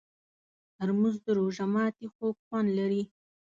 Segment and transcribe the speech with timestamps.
[0.77, 3.03] ترموز د روژه ماتي خوږ خوند لري.